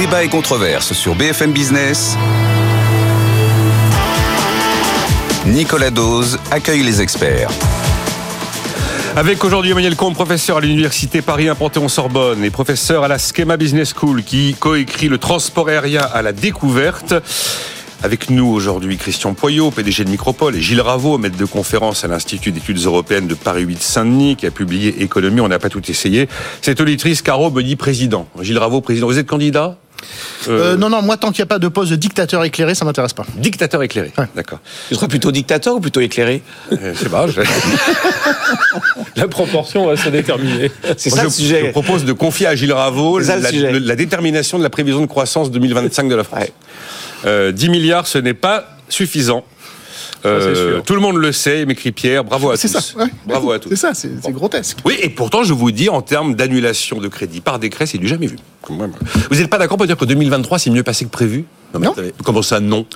[0.00, 2.16] Débat et controverse sur BFM Business.
[5.44, 7.50] Nicolas Dose accueille les experts.
[9.14, 13.58] Avec aujourd'hui Emmanuel Comte, professeur à l'Université Paris 1 Panthéon-Sorbonne et professeur à la Schema
[13.58, 17.12] Business School qui coécrit le transport aérien à la découverte.
[18.02, 22.08] Avec nous aujourd'hui Christian Poyot, PDG de Micropole, et Gilles Raveau, maître de conférence à
[22.08, 25.90] l'Institut d'études européennes de Paris 8 Saint-Denis, qui a publié Économie, on n'a pas tout
[25.90, 26.26] essayé.
[26.62, 28.26] Cette auditrice, Caro, me dit président.
[28.40, 29.06] Gilles Raveau, président.
[29.06, 29.76] Vous êtes candidat?
[30.48, 32.84] Euh, non, non, moi, tant qu'il n'y a pas de poste de dictateur éclairé, ça
[32.84, 33.26] m'intéresse pas.
[33.36, 34.60] Dictateur éclairé, d'accord.
[34.88, 36.42] Tu seras plutôt dictateur ou plutôt éclairé
[36.72, 37.26] euh, Je sais pas.
[39.16, 40.70] la proportion va se déterminer.
[40.96, 41.66] C'est ça le sujet.
[41.66, 46.08] Je propose de confier à Gilles Raveau la, détermination de la prévision de croissance 2025
[46.08, 46.44] de la France.
[46.44, 49.44] 10 euh, milliards, ce n'est pas suffisant.
[50.24, 52.24] Euh, tout le monde le sait, m'écrit Pierre.
[52.24, 52.68] Bravo à tous.
[52.68, 52.80] Ça,
[53.26, 53.70] Bravo à tous.
[53.70, 54.78] C'est ça, c'est grotesque.
[54.84, 58.08] Oui, et pourtant, je vous dis, en termes d'annulation de crédit par décret, c'est du
[58.08, 58.36] jamais vu.
[58.68, 61.44] Vous n'êtes pas d'accord pour dire que 2023, c'est mieux passé que prévu?
[61.78, 61.94] Non.
[62.24, 62.86] Comment ça, non?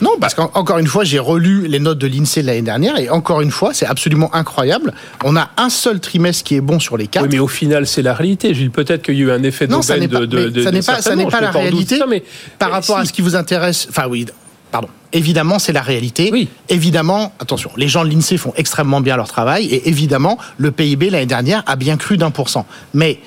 [0.00, 3.10] Non, parce qu'encore une fois, j'ai relu les notes de l'INSEE de l'année dernière et
[3.10, 4.94] encore une fois, c'est absolument incroyable.
[5.24, 7.24] On a un seul trimestre qui est bon sur les quatre.
[7.24, 8.54] Oui, mais au final, c'est la réalité.
[8.54, 10.82] Gilles, peut-être qu'il y a eu un effet de non, ça n'est pas, ça n'est
[10.82, 12.00] pas, ça n'est pas la réalité.
[12.08, 12.22] mais
[12.58, 14.24] par rapport à ce qui vous intéresse, enfin oui,
[14.70, 14.88] pardon.
[15.12, 16.30] Évidemment, c'est la réalité.
[16.32, 16.48] Oui.
[16.68, 21.10] Évidemment, attention, les gens de l'INSEE font extrêmement bien leur travail et évidemment, le PIB
[21.10, 22.66] l'année dernière a bien cru d'un pour cent.
[22.94, 23.20] Mais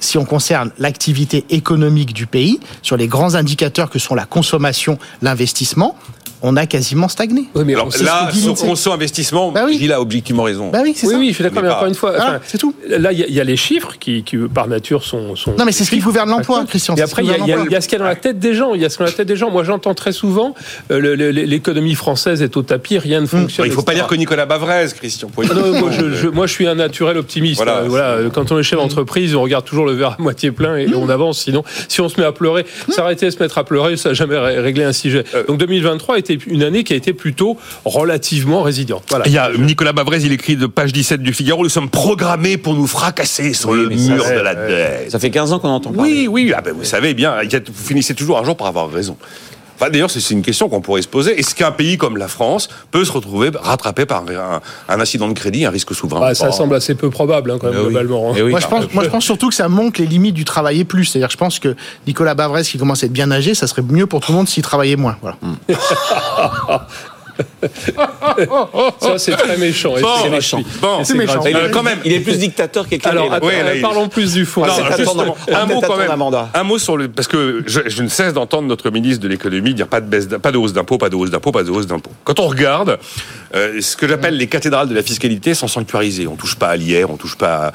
[0.00, 4.98] si on concerne l'activité économique du pays, sur les grands indicateurs que sont la consommation,
[5.22, 5.96] l'investissement,
[6.46, 7.48] on a quasiment stagné.
[7.54, 10.70] Oui, mais Alors, là, sur conso investissement, bah il a objectivement raison.
[10.70, 12.14] Bah oui, oui, oui, je suis d'accord, mais, encore une fois,
[12.46, 12.74] c'est tout.
[12.88, 15.34] Là, il y, a les chiffres qui, par nature, sont.
[15.58, 16.94] non, mais c'est ce qui gouverne l'emploi, Christian.
[16.94, 17.32] Et après, il y,
[17.74, 18.74] a ce qu'il y a dans la tête des gens.
[18.74, 19.50] Il y a ce dans la tête des gens.
[19.50, 20.54] Moi, j'entends très souvent
[20.90, 23.66] euh, l'économie française est au tapis, rien ne fonctionne.
[23.66, 25.30] Il ne faut pas dire que Nicolas Bavrez, Christian.
[25.36, 25.54] Ah
[26.32, 27.62] moi, je, suis un naturel optimiste.
[27.86, 30.94] Voilà, Quand on est chef d'entreprise, on regarde toujours le verre à moitié plein et
[30.94, 31.40] on avance.
[31.40, 34.14] Sinon, si on se met à pleurer, s'arrêter de se mettre à pleurer, ça n'a
[34.14, 35.24] jamais réglé un sujet.
[35.34, 35.44] Euh.
[35.46, 39.04] Donc 2023 était une année qui a été plutôt relativement résiliente.
[39.08, 39.26] Voilà.
[39.26, 42.56] Il y a Nicolas Bavrez, il écrit de page 17 du Figaro, nous sommes programmés
[42.56, 45.10] pour nous fracasser sur le mur de la dette.
[45.10, 46.28] Ça fait 15 ans qu'on entend parler.
[46.28, 49.16] Oui, oui, ah ben, vous savez bien, vous finissez toujours un jour par avoir raison.
[49.76, 51.38] Enfin, D'ailleurs, c'est une question qu'on pourrait se poser.
[51.38, 54.24] Est-ce qu'un pays comme la France peut se retrouver rattrapé par
[54.88, 57.68] un, incident de crédit, un risque souverain bah, Ça semble assez peu probable, hein, quand
[57.68, 58.30] même, eh globalement.
[58.30, 58.34] Hein.
[58.36, 60.84] Eh moi, je pense, moi, je pense surtout que ça montre les limites du travailler
[60.84, 61.04] plus.
[61.04, 61.76] C'est-à-dire, je pense que
[62.06, 64.48] Nicolas Bavrez, qui commence à être bien âgé, ça serait mieux pour tout le monde
[64.48, 65.16] s'il travaillait moins.
[65.20, 65.36] Voilà.
[69.00, 69.94] Ça, c'est très méchant.
[70.22, 70.62] c'est méchant.
[70.80, 71.42] Bon, c'est méchant.
[71.44, 73.18] Il est, quand même, il est plus dictateur qu'éclairé.
[73.18, 73.40] Alors,
[73.82, 74.64] parlons plus du fond.
[74.64, 76.10] un, mot quand même.
[76.54, 79.88] Un mot sur le, parce que je, ne cesse d'entendre notre ministre de l'économie dire
[79.88, 82.12] pas de baisse, pas de hausse d'impôts, pas de hausse d'impôts, pas de hausse d'impôts.
[82.24, 82.98] Quand on regarde,
[83.54, 86.26] euh, ce que j'appelle les cathédrales de la fiscalité sont sanctuarisées.
[86.26, 87.72] On touche pas à l'IR, on touche pas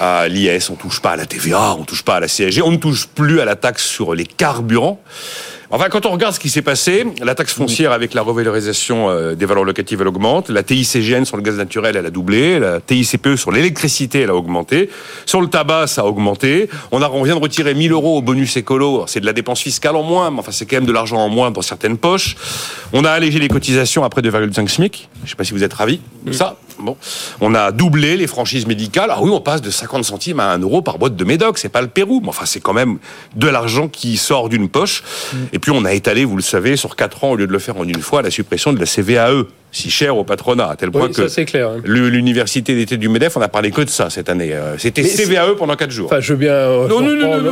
[0.00, 2.72] à, l'IS, on touche pas à la TVA, on touche pas à la CSG, on
[2.72, 5.00] ne touche plus à la taxe sur les carburants.
[5.76, 9.34] Enfin, quand on regarde ce qui s'est passé, la taxe foncière avec la revalorisation euh,
[9.34, 10.48] des valeurs locatives, elle augmente.
[10.48, 12.60] La TICGN sur le gaz naturel, elle a doublé.
[12.60, 14.88] La TICPE sur l'électricité, elle a augmenté.
[15.26, 16.70] Sur le tabac, ça a augmenté.
[16.92, 19.06] On, a, on vient de retirer 1000 euros au bonus écolo.
[19.08, 21.28] C'est de la dépense fiscale en moins, mais enfin, c'est quand même de l'argent en
[21.28, 22.36] moins dans certaines poches.
[22.92, 25.08] On a allégé les cotisations après 2,5 SMIC.
[25.16, 26.56] Je ne sais pas si vous êtes ravis de ça.
[26.78, 26.96] Bon.
[27.40, 29.10] On a doublé les franchises médicales.
[29.10, 31.58] Ah oui, on passe de 50 centimes à 1 euro par boîte de médoc.
[31.58, 32.98] C'est pas le Pérou, mais enfin, c'est quand même
[33.34, 35.02] de l'argent qui sort d'une poche.
[35.52, 37.58] Et puis, on a étalé, vous le savez, sur 4 ans, au lieu de le
[37.58, 40.92] faire en une fois, la suppression de la CVAE si cher au patronat, à tel
[40.92, 41.22] point que
[41.58, 41.82] hein.
[41.84, 44.54] l'université d'été du Medef, on a parlé que de ça cette année.
[44.54, 46.06] Euh, c'était CVAE pendant 4 jours.
[46.06, 46.86] Enfin, je veux bien euh,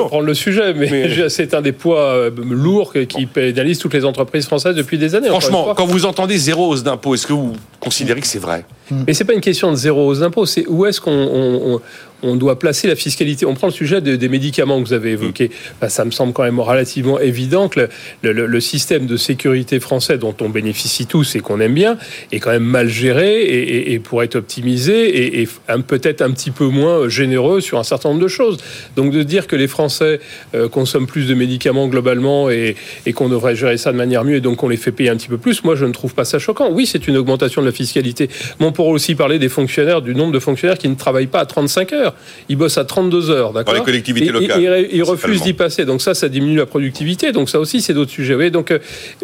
[0.06, 4.46] prendre, le sujet, mais, c'est un des poids euh, lourds qui pénalise toutes les entreprises
[4.46, 5.28] françaises depuis des années.
[5.28, 8.64] Franchement, quand vous entendez zéro hausse d'impôt, est-ce que vous considérez que c'est vrai?
[9.06, 11.80] Mais c'est pas une question de zéro hausse d'impôt, c'est où est-ce qu'on
[12.22, 13.46] on doit placer la fiscalité?
[13.46, 15.50] On prend le sujet des médicaments que vous avez évoqués.
[15.80, 17.88] Bah, ça me semble quand même relativement évident que
[18.22, 21.98] le, système de sécurité français dont on bénéficie tous et qu'on aime bien
[22.30, 25.48] est quand même mal géré et, pourrait être optimisé et,
[25.86, 28.58] peut-être un petit peu moins généreux sur un certain nombre de choses.
[28.96, 30.20] Donc de dire que les Français
[30.54, 32.76] euh, consomment plus de médicaments globalement et,
[33.14, 35.28] qu'on devrait gérer ça de manière mieux et donc on les fait payer un petit
[35.28, 36.70] peu plus, moi je ne trouve pas ça choquant.
[36.70, 38.28] Oui, c'est une augmentation de la fiscalité.
[38.58, 41.40] Mais on pourrait aussi parler des fonctionnaires, du nombre de fonctionnaires qui ne travaillent pas
[41.40, 42.14] à 35 heures.
[42.48, 44.60] Il bosse à 32 heures, d'accord Dans les collectivités locales.
[44.60, 45.84] Et, il refuse d'y passer.
[45.84, 47.32] Donc ça, ça diminue la productivité.
[47.32, 48.50] Donc ça aussi, c'est d'autres sujets.
[48.50, 48.78] donc euh,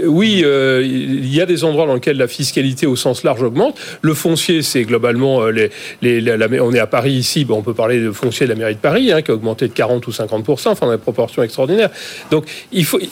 [0.05, 3.79] oui, euh, il y a des endroits dans lesquels la fiscalité au sens large augmente.
[4.03, 5.69] Le foncier, c'est globalement euh,
[6.03, 8.81] les, on est à Paris ici, on peut parler de foncier de la mairie de
[8.81, 11.91] Paris, hein, qui a augmenté de 40 ou 50 enfin dans des proportions extraordinaires.
[12.31, 12.47] Donc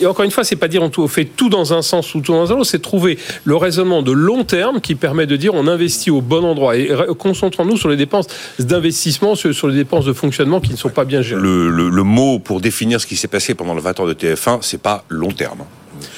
[0.04, 2.52] encore une fois, c'est pas dire on fait tout dans un sens ou tout dans
[2.52, 6.10] un autre, c'est trouver le raisonnement de long terme qui permet de dire on investit
[6.10, 8.26] au bon endroit et concentrons-nous sur les dépenses
[8.58, 11.40] d'investissement sur, les dépenses de fonctionnement qui ne sont pas bien gérées.
[11.40, 14.58] Le, le mot pour définir ce qui s'est passé pendant le 20 ans de TF1,
[14.62, 15.64] c'est pas long terme.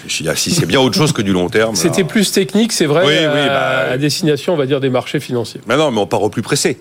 [0.06, 1.74] Si c'est bien autre chose que du long terme.
[1.74, 5.20] C'était plus technique, c'est vrai, oui, oui, bah, à, destination, on va dire, des marchés
[5.20, 5.60] financiers.
[5.66, 6.78] Mais non, mais on part au plus pressé.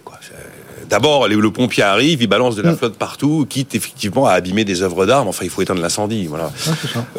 [0.89, 2.77] D'abord, le pompier arrive, il balance de la mm.
[2.77, 5.27] flotte partout, quitte effectivement à abîmer des œuvres d'art.
[5.27, 6.27] Enfin, il faut éteindre l'incendie.
[6.27, 6.51] Voilà.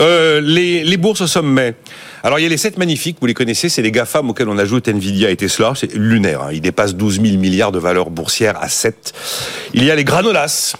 [0.00, 1.74] Euh, les, les, bourses au sommet.
[2.22, 4.56] Alors, il y a les sept magnifiques, vous les connaissez, c'est les GAFAM auxquels on
[4.58, 5.72] ajoute Nvidia et Tesla.
[5.74, 6.42] C'est lunaire.
[6.42, 6.50] Hein.
[6.52, 9.12] Ils dépassent 12 000 milliards de valeur boursière à 7.
[9.74, 10.74] Il y a les granolas.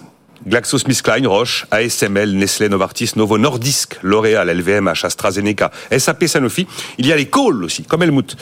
[0.47, 6.67] GlaxoSmithKline, Roche, ASML, Nestlé, Novartis, Novo Nordisk, L'Oréal, LVMH, AstraZeneca, SAP, Sanofi.
[6.99, 8.37] Il y a les calls aussi, comme Helmut.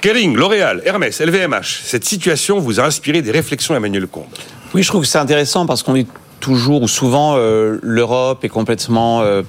[0.00, 1.80] Kering, L'Oréal, Hermès, LVMH.
[1.84, 4.26] Cette situation vous a inspiré des réflexions, Emmanuel Combe.
[4.74, 6.06] Oui, je trouve que c'est intéressant parce qu'on est
[6.40, 9.42] toujours ou souvent euh, l'Europe est complètement euh,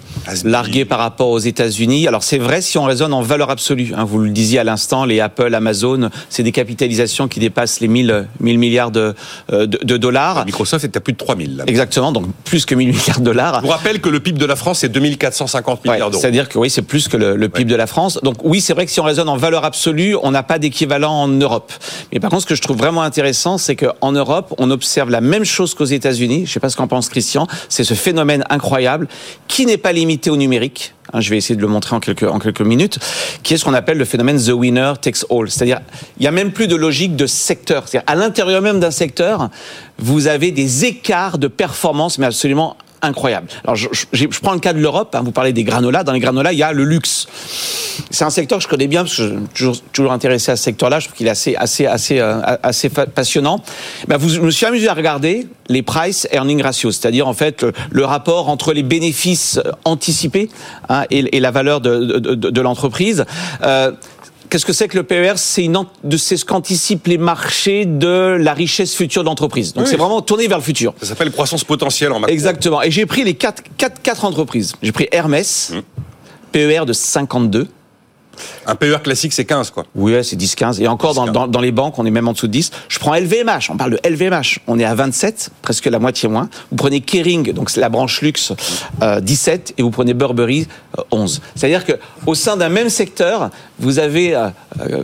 [0.43, 2.07] larguée par rapport aux États-Unis.
[2.07, 3.93] Alors c'est vrai si on raisonne en valeur absolue.
[3.95, 7.87] Hein, vous le disiez à l'instant, les Apple, Amazon, c'est des capitalisations qui dépassent les
[7.87, 9.13] 1000, 1000 milliards de,
[9.51, 10.45] euh, de, dollars.
[10.45, 11.57] Microsoft est à plus de 3000.
[11.57, 11.63] Là.
[11.67, 13.59] Exactement, donc plus que 1000 milliards de dollars.
[13.61, 16.21] Je vous rappelle que le PIB de la France c'est 2450 milliards d'euros.
[16.21, 18.19] C'est-à-dire que oui, c'est plus que le, PIB de la France.
[18.23, 21.13] Donc oui, c'est vrai que si on raisonne en valeur absolue, on n'a pas d'équivalent
[21.13, 21.71] en Europe.
[22.11, 25.21] Mais par contre, ce que je trouve vraiment intéressant, c'est qu'en Europe, on observe la
[25.21, 26.43] même chose qu'aux États-Unis.
[26.45, 29.07] Je sais pas ce qu'en pense Christian, c'est ce phénomène incroyable
[29.47, 30.93] qui n'est pas limité au numérique.
[31.11, 32.99] Hein, je vais essayer de le montrer en quelques, en quelques minutes,
[33.43, 35.49] qui est ce qu'on appelle le phénomène the winner takes all.
[35.49, 35.81] C'est-à-dire,
[36.17, 37.87] il n'y a même plus de logique de secteur.
[37.87, 39.49] C'est-à-dire, à l'intérieur même d'un secteur,
[39.97, 43.47] vous avez des écarts de performance, mais absolument incroyable.
[43.63, 43.87] Alors, je,
[44.41, 45.15] prends le cas de l'Europe.
[45.15, 46.03] Hein, vous parlez des granolas.
[46.03, 47.27] Dans les granolas, il y a le luxe.
[48.09, 50.55] C'est un secteur que je connais bien parce que je suis toujours, toujours intéressé à
[50.55, 50.99] ce secteur-là.
[50.99, 53.61] Je trouve qu'il est assez, assez, assez, euh, assez passionnant.
[54.07, 57.65] Ben, vous, je me suis amusé à regarder les price earning ratios, c'est-à-dire en fait
[57.91, 60.49] le, rapport entre les bénéfices anticipés
[60.89, 63.25] hein, et, la valeur de, de, de, l'entreprise.
[63.61, 63.91] Euh,
[64.49, 65.67] Qu'est-ce que c'est que le PER C'est
[66.37, 69.73] ce qu'anticipent les marchés de la richesse future de l'entreprise.
[69.73, 70.93] Donc c'est vraiment tourné vers le futur.
[70.99, 72.33] Ça s'appelle croissance potentielle en macro.
[72.33, 72.81] Exactement.
[72.81, 74.73] Et j'ai pris les quatre, quatre, quatre entreprises.
[74.81, 75.79] J'ai pris Hermès, mmh.
[76.51, 77.67] PER de 52.
[78.65, 79.85] Un PER classique, c'est 15, quoi.
[79.95, 80.81] Oui, c'est 10, 15.
[80.81, 82.71] Et encore, dans, dans, les banques, on est même en dessous de 10.
[82.87, 84.59] Je prends LVMH, on parle de LVMH.
[84.67, 86.49] On est à 27, presque la moitié moins.
[86.71, 88.53] Vous prenez Kering, donc c'est la branche luxe,
[89.21, 90.67] 17, euh, et vous prenez Burberry,
[91.11, 91.37] 11.
[91.37, 91.93] Euh, C'est-à-dire que
[92.25, 93.49] au sein d'un même secteur,
[93.79, 94.49] vous avez euh,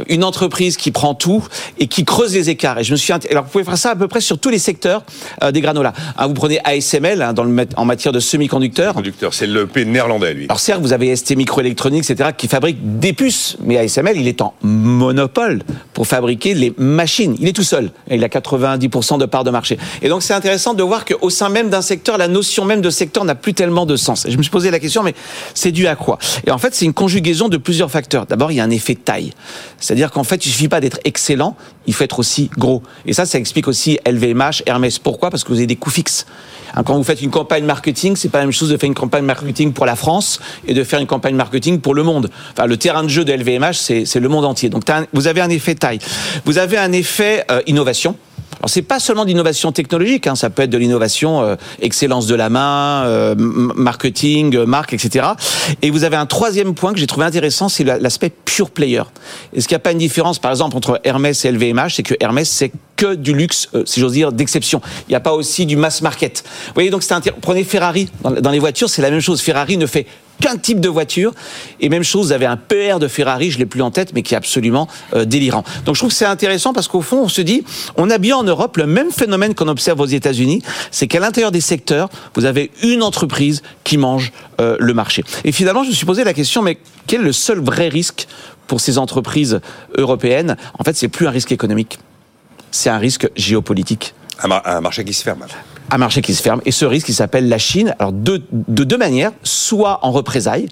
[0.08, 1.44] une entreprise qui prend tout
[1.80, 2.80] et qui creuse les écarts.
[2.80, 4.60] Et je me suis alors vous pouvez faire ça à peu près sur tous les
[4.60, 5.04] secteurs
[5.52, 5.94] des granolas.
[6.18, 8.96] Hein, vous prenez ASML hein, dans le, en matière de semi-conducteurs.
[9.32, 10.46] c'est le P néerlandais lui.
[10.46, 13.25] Alors certes, vous avez ST Microélectronique, etc., qui fabrique des puces,
[13.64, 15.64] mais ASML, il est en monopole
[15.94, 17.36] pour fabriquer les machines.
[17.40, 17.92] Il est tout seul.
[18.10, 19.78] Il a 90% de part de marché.
[20.02, 22.90] Et donc c'est intéressant de voir qu'au sein même d'un secteur, la notion même de
[22.90, 24.26] secteur n'a plus tellement de sens.
[24.28, 25.14] Je me suis posé la question, mais
[25.54, 26.18] c'est dû à quoi?
[26.46, 28.26] Et en fait, c'est une conjugaison de plusieurs facteurs.
[28.26, 29.34] D'abord, il y a un effet taille.
[29.80, 31.56] C'est-à-dire qu'en fait, il suffit pas d'être excellent,
[31.88, 32.82] il faut être aussi gros.
[33.06, 35.00] Et ça, ça explique aussi LVMH, Hermès.
[35.00, 35.30] Pourquoi?
[35.30, 36.26] Parce que vous avez des coûts fixes.
[36.76, 38.96] Hein, quand vous faites une campagne marketing, c'est pas la même chose de faire une
[38.96, 42.30] campagne marketing pour la France et de faire une campagne marketing pour le monde.
[42.52, 44.70] Enfin, le terrain de jeu de LVMH, c'est le monde entier.
[44.70, 44.84] Donc,
[45.14, 46.00] vous avez un effet taille.
[46.46, 48.16] Vous avez un effet euh, innovation.
[48.60, 52.36] Alors c'est pas seulement d'innovation technologique, hein, ça peut être de l'innovation euh, excellence de
[52.36, 55.28] la main, euh, marketing, marque, etc.
[55.82, 59.04] Et vous avez un troisième point que j'ai trouvé intéressant, c'est l'aspect pure player.
[59.54, 62.16] Est-ce qu'il n'y a pas une différence, par exemple, entre Hermès et LVMH C'est que
[62.20, 64.82] Hermès c'est que du luxe, si j'ose dire, d'exception.
[65.08, 66.44] Il n'y a pas aussi du mass market.
[66.68, 69.42] Vous voyez, donc c'est prenez Ferrari dans les voitures, c'est la même chose.
[69.42, 70.06] Ferrari ne fait
[70.42, 71.34] qu'un type de voiture.
[71.80, 74.22] Et même chose, vous avez un PR de Ferrari, je l'ai plus en tête, mais
[74.22, 75.64] qui est absolument euh, délirant.
[75.86, 77.64] Donc je trouve que c'est intéressant parce qu'au fond, on se dit,
[77.98, 80.62] on a bien en Europe le même phénomène qu'on observe aux États-Unis,
[80.92, 85.24] c'est qu'à l'intérieur des secteurs, vous avez une entreprise qui mange euh, le marché.
[85.44, 88.28] Et finalement, je me suis posé la question, mais quel est le seul vrai risque
[88.68, 89.60] pour ces entreprises
[89.98, 90.58] européennes?
[90.80, 92.00] En fait, c'est plus un risque économique,
[92.76, 94.14] c'est un risque géopolitique.
[94.44, 95.46] Un, marché qui se ferme
[95.92, 96.62] un marché qui se ferme.
[96.66, 97.96] Et ce risque, il s'appelle la Chine.
[98.00, 100.68] Alors, de, de deux manières, soit en représailles,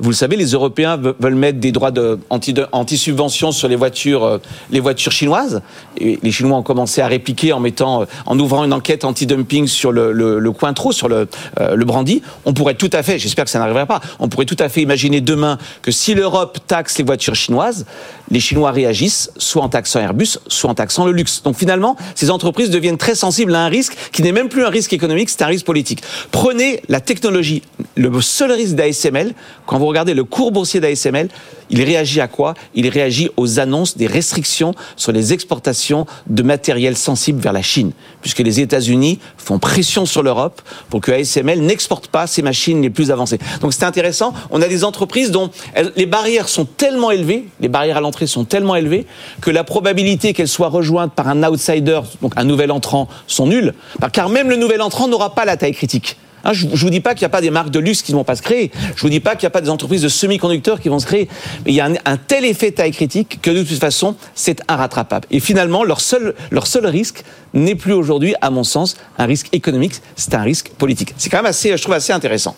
[0.00, 4.38] vous le savez, les Européens veulent mettre des droits de, anti-subvention sur les voitures, euh,
[4.70, 5.60] les voitures chinoises.
[5.98, 9.66] Et les Chinois ont commencé à répliquer en mettant, euh, en ouvrant une enquête anti-dumping
[9.66, 11.26] sur le, le, le Cointreau, sur le,
[11.58, 12.22] euh, le brandy.
[12.44, 14.82] On pourrait tout à fait, j'espère que ça n'arrivera pas, on pourrait tout à fait
[14.82, 17.84] imaginer demain que si l'Europe taxe les voitures chinoises,
[18.30, 21.42] les Chinois réagissent soit en taxant Airbus, soit en taxant le luxe.
[21.42, 24.70] Donc finalement, ces entreprises deviennent très sensibles à un risque qui n'est même plus un
[24.70, 26.02] risque économique, c'est un risque politique.
[26.30, 27.62] Prenez la technologie,
[27.96, 29.34] le seul risque d'ASML,
[29.66, 31.28] quand vous regardez le cours boursier d'ASML,
[31.70, 32.54] il réagit à quoi?
[32.74, 37.92] Il réagit aux annonces des restrictions sur les exportations de matériel sensible vers la Chine,
[38.20, 42.90] puisque les États-Unis font pression sur l'Europe pour que ASML n'exporte pas ses machines les
[42.90, 43.38] plus avancées.
[43.60, 44.32] Donc c'est intéressant.
[44.50, 45.50] On a des entreprises dont
[45.96, 49.06] les barrières sont tellement élevées, les barrières à l'entrée sont tellement élevés
[49.40, 53.74] que la probabilité qu'elle soit rejointe par un outsider, donc un nouvel entrant, sont nulles.
[54.12, 56.16] Car même le nouvel entrant n'aura pas la taille critique.
[56.44, 58.12] Hein, je ne vous dis pas qu'il n'y a pas des marques de luxe qui
[58.12, 58.70] ne vont pas se créer.
[58.96, 61.06] Je vous dis pas qu'il n'y a pas des entreprises de semi-conducteurs qui vont se
[61.06, 61.28] créer.
[61.64, 65.26] Mais il y a un, tel effet taille critique que de toute façon, c'est rattrapable.
[65.30, 69.48] Et finalement, leur seul, leur seul risque n'est plus aujourd'hui, à mon sens, un risque
[69.52, 71.14] économique, c'est un risque politique.
[71.16, 72.56] C'est quand même assez, je trouve assez intéressant.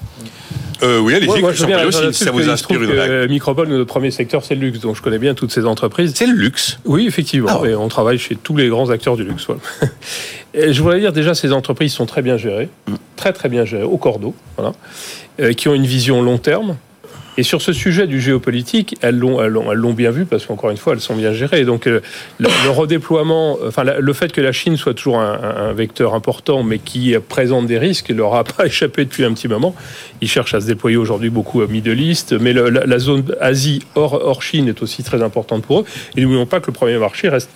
[0.82, 3.28] Euh, oui, allez moi, je bien aussi, ça vous inspire une règle.
[3.28, 6.12] Micropole, notre premier secteur, c'est le luxe, donc je connais bien toutes ces entreprises.
[6.14, 9.24] C'est le luxe Oui, effectivement, ah et on travaille chez tous les grands acteurs du
[9.24, 9.46] luxe.
[10.54, 12.89] et je voudrais dire déjà, ces entreprises sont très bien gérées, mm.
[13.20, 14.72] Très très bien gérées, au cordeau, voilà,
[15.40, 16.76] euh, qui ont une vision long terme,
[17.36, 20.78] et sur ce sujet du géopolitique, elles l'ont, elles l'ont, bien vu parce qu'encore une
[20.78, 21.64] fois, elles sont bien gérées.
[21.64, 22.00] Donc euh,
[22.38, 27.14] le, redéploiement, enfin le fait que la Chine soit toujours un, vecteur important, mais qui
[27.28, 29.74] présente des risques, leur a pas échappé depuis un petit moment.
[30.20, 34.14] Ils cherchent à se déployer aujourd'hui beaucoup au Middle East, mais la, zone Asie hors,
[34.14, 35.84] hors Chine est aussi très importante pour eux.
[36.16, 37.50] Et n'oublions pas que le premier marché reste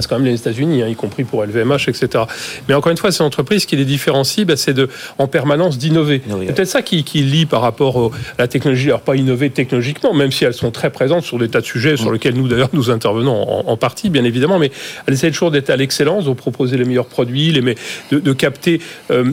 [0.00, 2.24] c'est quand même les États-Unis, hein, y compris pour LVMH, etc.
[2.68, 6.22] Mais encore une fois, c'est entreprise qui les différencie, bah, c'est de, en permanence d'innover.
[6.26, 8.88] C'est peut-être ça qui, qui, lie par rapport à la technologie.
[8.88, 11.96] Alors, pas innover technologiquement, même si elles sont très présentes sur des tas de sujets
[11.96, 12.14] sur mm.
[12.14, 14.70] lesquels nous, d'ailleurs, nous intervenons en, partie, bien évidemment, mais
[15.06, 17.60] elles essaient toujours d'être à l'excellence, de proposer les meilleurs produits, les,
[18.10, 18.80] de, de capter.
[19.10, 19.32] Euh,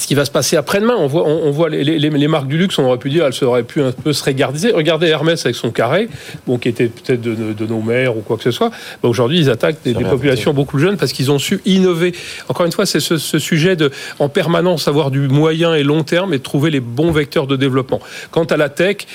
[0.00, 0.94] ce qui va se passer après-demain.
[0.98, 3.64] On voit, on, voit les, les, marques du luxe, on aurait pu dire, elles auraient
[3.64, 4.72] pu un peu se regarder.
[4.72, 6.08] Regardez Hermès avec son carré,
[6.46, 8.70] bon, qui était peut-être de, nos mères ou quoi que ce soit.
[9.02, 12.14] Bah, aujourd'hui, ils attaquent des, populations beaucoup plus jeunes parce qu'ils ont su innover.
[12.48, 16.32] Encore une fois, c'est ce, sujet de, en permanence, avoir du moyen et long terme
[16.32, 18.00] et de trouver les bons vecteurs de développement.
[18.30, 19.06] Quant à la tech,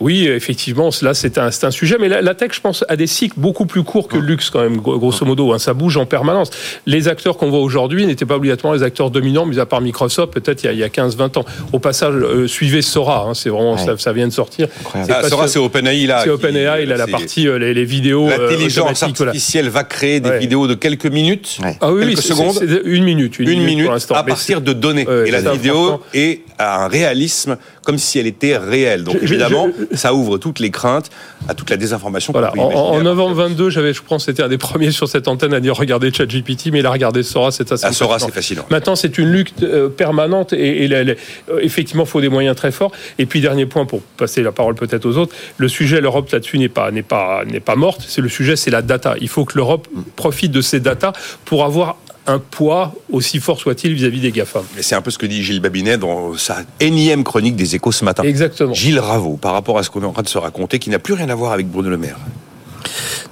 [0.00, 1.96] oui, effectivement, là, c'est un, un, sujet.
[2.00, 4.60] Mais la, tech, je pense, a des cycles beaucoup plus courts que le luxe, quand
[4.60, 5.52] même, grosso modo.
[5.52, 5.58] Hein.
[5.58, 6.50] ça bouge en permanence.
[6.86, 10.32] Les acteurs qu'on voit aujourd'hui n'étaient pas obligatoirement les acteurs dominants, mis à part Microsoft,
[10.32, 11.44] peut-être il y a, a 15-20 ans.
[11.72, 13.26] Au passage, euh, suivez Sora.
[13.28, 14.68] Hein, c'est vraiment, ça, vient de sortir.
[14.94, 16.22] Ah, Sora, c'est OpenAI, là.
[16.24, 18.28] C'est OpenAI, il a la partie, euh, les, vidéos.
[18.28, 22.58] Euh, L'intelligence artificielle va créer des vidéos de quelques minutes, ah, oui, quelques secondes.
[22.84, 23.38] une minute.
[23.38, 25.06] Une, minute, à partir de données.
[25.26, 29.04] et la vidéo est à un réalisme comme si elle était réelle.
[29.04, 31.10] Donc évidemment, ça ouvre toutes les craintes
[31.48, 32.32] à toute la désinformation.
[32.32, 32.52] Voilà.
[32.56, 35.60] En, en, novembre 22, j'avais, je pense, c'était un des premiers sur cette antenne à
[35.60, 37.86] dire regarder ChatGPT, mais il a regardé Sora, c'est assez.
[37.86, 38.64] Ah, Sora, c'est fascinant.
[38.70, 41.16] Maintenant, c'est une lutte euh, permanente et, et
[41.60, 42.92] effectivement, il faut des moyens très forts.
[43.18, 46.58] Et puis dernier point pour passer la parole peut-être aux autres, le sujet l'Europe là-dessus
[46.58, 48.04] n'est pas n'est pas n'est pas morte.
[48.06, 49.14] C'est le sujet, c'est la data.
[49.20, 51.12] Il faut que l'Europe profite de ces data
[51.44, 54.62] pour avoir un poids aussi fort soit-il vis-à-vis des GAFA.
[54.76, 57.92] Mais c'est un peu ce que dit Gilles Babinet dans sa énième chronique des échos
[57.92, 58.22] ce matin.
[58.22, 58.72] Exactement.
[58.72, 60.98] Gilles Raveau, par rapport à ce qu'on est en train de se raconter, qui n'a
[60.98, 62.18] plus rien à voir avec Bruno Le Maire.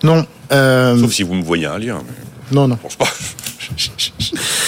[0.02, 0.26] Non.
[0.52, 2.02] Euh, Sauf si vous me voyez un lien.
[2.50, 2.76] Non, non.
[2.76, 3.06] Je pense pas.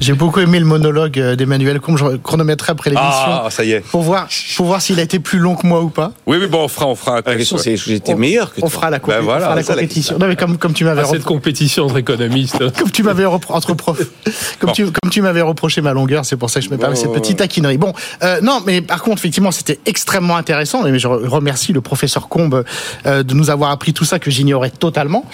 [0.00, 1.98] J'ai beaucoup aimé le monologue euh, d'Emmanuel Combe.
[1.98, 3.10] Je chronométrerai après l'émission.
[3.12, 3.80] Ah, ça y est.
[3.80, 6.12] Pour voir, pour voir s'il a été plus long que moi ou pas.
[6.26, 7.16] Oui, mais bon, on fera, on fera.
[7.16, 8.66] La question, c'est j'étais meilleur que toi.
[8.66, 10.18] On fera la, ben voilà, la compétition.
[10.18, 11.02] Non, mais comme, comme tu m'avais.
[11.04, 12.58] Ah, cette compétition entre économistes.
[12.78, 14.00] comme tu m'avais entre profs.
[14.58, 16.96] Comme tu, comme tu m'avais reproché ma longueur, c'est pour ça que je me permets
[16.96, 17.78] cette petite taquinerie.
[17.78, 17.92] Bon,
[18.22, 20.82] euh, non, mais par contre, effectivement, c'était extrêmement intéressant.
[20.82, 22.64] Mais je remercie le professeur Combe
[23.06, 25.24] euh, de nous avoir appris tout ça que j'ignorais totalement.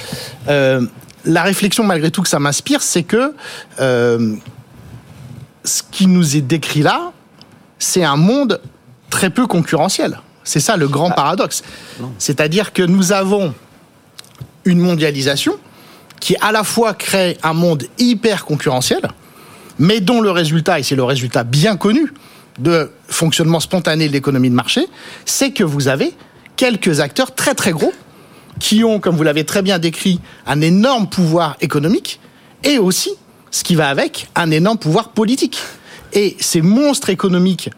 [0.49, 0.83] Euh,
[1.27, 3.35] la réflexion, malgré tout, que ça m'inspire, c'est que
[3.81, 4.37] euh,
[5.67, 7.13] ce qui nous est décrit là,
[7.79, 8.61] c'est un monde
[9.11, 10.21] très peu concurrentiel.
[10.45, 11.15] C'est ça le grand ah.
[11.15, 11.63] paradoxe.
[12.19, 13.55] C'est-à-dire que nous avons
[14.65, 15.59] une mondialisation
[16.21, 19.03] qui à la fois crée un monde hyper concurrentiel,
[19.79, 22.13] mais dont le résultat, et c'est le résultat bien connu
[22.59, 24.87] de fonctionnement spontané de l'économie de marché,
[25.25, 26.15] c'est que vous avez
[26.57, 27.93] quelques acteurs très très gros
[28.59, 32.21] qui ont, comme vous l'avez très bien décrit, un énorme pouvoir économique
[32.65, 33.11] et aussi
[33.57, 35.59] ce qui va avec, un énorme pouvoir politique.
[36.13, 37.71] Et ces monstres économiques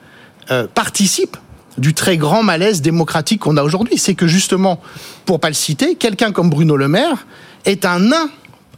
[0.51, 1.37] euh, participent
[1.79, 3.97] du très grand malaise démocratique qu'on a aujourd'hui.
[3.97, 4.81] C'est que justement,
[5.25, 7.27] pour pas le citer, quelqu'un comme Bruno Le Maire
[7.65, 8.29] est un nain,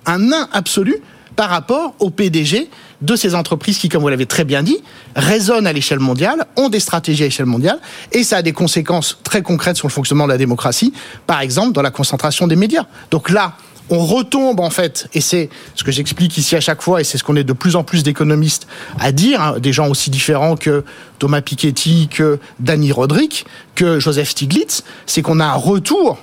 [0.05, 0.97] un nain absolu
[1.37, 2.69] par rapport au PDG
[3.01, 4.77] de ces entreprises qui, comme vous l'avez très bien dit,
[5.17, 7.79] résonnent à l'échelle mondiale, ont des stratégies à l'échelle mondiale,
[8.13, 10.93] et ça a des conséquences très concrètes sur le fonctionnement de la démocratie,
[11.27, 12.85] par exemple dans la concentration des médias.
[13.11, 13.55] Donc là,
[13.89, 17.19] on retombe en fait, et c'est ce que j'explique ici à chaque fois, et c'est
[17.19, 18.67] ce qu'on est de plus en plus d'économistes
[18.99, 20.85] à dire, hein, des gens aussi différents que
[21.19, 26.19] Thomas Piketty, que Danny Roderick, que Joseph Stiglitz, c'est qu'on a un retour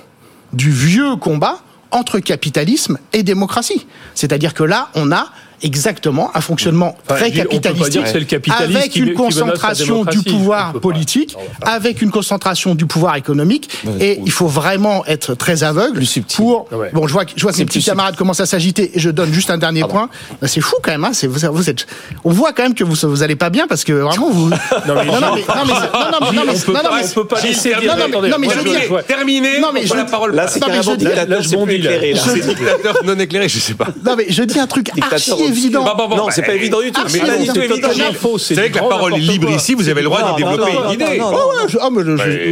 [0.52, 1.60] du vieux combat
[1.90, 3.86] entre capitalisme et démocratie.
[4.14, 5.26] C'est-à-dire que là, on a
[5.62, 8.04] exactement un fonctionnement très capitalistique,
[8.48, 13.68] avec une concentration du pouvoir politique, avec une concentration du pouvoir économique,
[14.00, 16.02] et il faut vraiment être très aveugle
[16.34, 16.68] pour.
[16.92, 19.32] Bon, je vois, je vois que mes petits camarades commencent à s'agiter, et je donne
[19.32, 20.08] juste un dernier point.
[20.40, 21.04] Bah, c'est fou quand même.
[21.04, 21.86] Hein, vous, êtes,
[22.24, 24.50] on voit quand même que vous vous allez pas bien parce que vraiment vous.
[24.86, 27.96] Non mais non mais non mais non mais on peut pas laisser dire.
[27.96, 29.60] Non mais je dis terminé.
[29.60, 30.34] Non mais je la parole.
[30.34, 32.14] Là c'est carrément dictateur, c'est plus éclairé.
[32.16, 33.88] C'est dictateur non éclairé, je sais pas.
[34.04, 35.84] Non mais je dis un truc archi évident.
[35.84, 37.00] Non, c'est pas évident du tout.
[37.08, 37.88] C'est pas du tout évident.
[38.22, 40.92] Vous savez que la parole est libre ici, vous avez le droit de développer une
[40.92, 41.20] idée.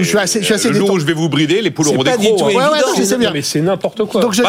[0.02, 2.54] Je suis assez Le jour où je vais vous brider, les poules auront des crocs.
[2.54, 3.30] Ouais, c'est bien.
[3.32, 4.20] Mais c'est n'importe quoi.
[4.20, 4.48] Donc je dis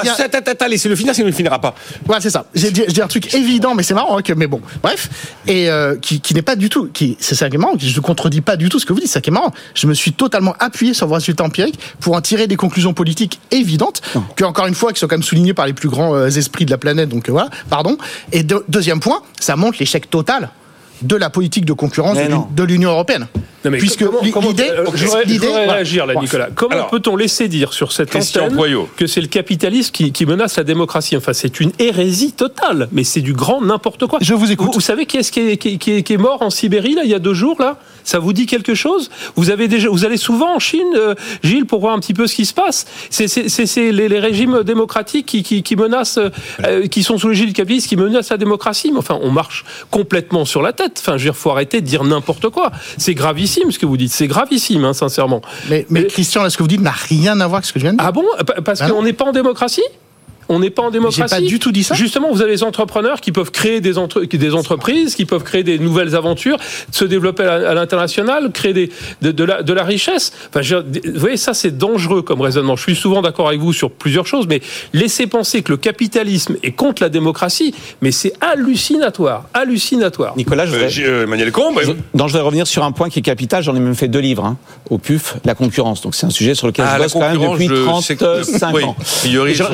[0.70, 1.75] laissez-le finir, sinon il ne finira pas.
[2.08, 2.46] Ouais, c'est ça.
[2.54, 4.18] J'ai dit un truc évident, mais c'est marrant.
[4.36, 5.10] Mais bon, bref,
[5.48, 5.70] et
[6.01, 6.89] qui n'est pas du tout,
[7.20, 7.74] c'est ça qui est marrant.
[7.77, 9.08] Je ne contredis pas du tout ce que vous dites.
[9.08, 9.51] C'est ça qui est marrant.
[9.74, 13.39] Je me suis totalement appuyé sur vos résultats empiriques pour en tirer des conclusions politiques
[13.51, 14.01] évidentes,
[14.36, 16.72] que encore une fois, qui sont quand même soulignées par les plus grands esprits de
[16.72, 17.10] la planète.
[17.10, 17.98] Donc voilà, pardon.
[18.38, 20.51] Et deuxième point, ça montre l'échec total
[21.01, 22.17] de la politique de concurrence
[22.56, 23.25] de l'Union européenne.
[23.63, 26.50] Puisque l'idée, euh, je voudrais réagir là, Nicolas.
[26.53, 28.56] Comment peut-on laisser dire sur cette antenne
[28.96, 31.17] que c'est le capitalisme qui, menace la démocratie?
[31.17, 34.20] Enfin, c'est une hérésie totale, mais c'est du grand n'importe quoi.
[34.22, 34.70] Je vous écoute.
[34.72, 37.60] Vous, savez qui est, qui, est, mort en Sibérie là il y a deux jours
[37.60, 37.79] là?
[38.07, 39.09] Ça vous dit quelque chose?
[39.35, 42.25] Vous avez déjà, vous allez souvent en Chine, euh, Gilles, pour voir un petit peu
[42.25, 42.85] ce qui se passe?
[43.09, 46.17] C'est les, les, régimes démocratiques qui, qui, menacent,
[46.63, 48.91] euh, qui sont sous l'égide du capitalisme, qui menacent la démocratie.
[48.93, 51.01] Mais enfin, on marche complètement sur la tête.
[51.01, 52.71] Enfin, je veux dire, faut arrêter de dire n'importe quoi.
[52.97, 54.13] C'est gravissime ce que vous dites.
[54.13, 55.41] C'est gravissime, hein, sincèrement.
[55.69, 57.83] Mais, mais, Christian, ce que vous dites n'a rien à voir avec ce que je
[57.83, 58.07] viens de dire?
[58.07, 58.23] Ah bon?
[58.63, 59.83] Parce bah qu'on n'est pas en démocratie?
[60.50, 61.36] On n'est pas en démocratie.
[61.36, 61.96] J'ai pas du tout dit ça.
[61.96, 63.94] Justement, vous avez des entrepreneurs qui peuvent créer des,
[64.34, 66.58] des entreprises, qui peuvent créer des nouvelles aventures,
[66.92, 68.89] se développer à l'international, créer des,
[69.22, 70.32] de, la, de la richesse.
[70.50, 72.75] Enfin, vous voyez, ça, c'est dangereux comme raisonnement.
[72.75, 74.62] Je suis souvent d'accord avec vous sur plusieurs choses, mais
[74.94, 79.46] laissez penser que le capitalisme est contre la démocratie, mais c'est hallucinatoire.
[79.54, 80.36] Hallucinatoire.
[80.38, 80.92] Nicolas, je voudrais...
[81.00, 81.80] Euh, Emmanuel Combe.
[81.84, 81.92] Je,
[82.27, 83.63] je vais revenir sur un point qui est capital.
[83.63, 84.58] J'en ai même fait deux livres hein,
[84.89, 86.01] au PUF, la concurrence.
[86.01, 88.96] Donc, c'est un sujet sur lequel ah, je bosse quand même depuis 35 ans.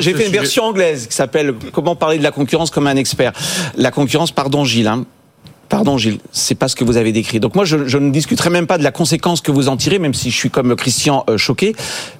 [0.00, 3.32] J'ai fait une version anglaise qui s'appelle Comment parler de la concurrence comme un expert.
[3.76, 5.04] La concurrence, pardon Gilles, hein.
[5.68, 7.40] Pardon Gilles, c'est pas ce que vous avez décrit.
[7.40, 10.14] Donc moi, je, ne discuterai même pas de la conséquence que vous en tirez, même
[10.14, 11.74] si je suis comme Christian euh, choqué.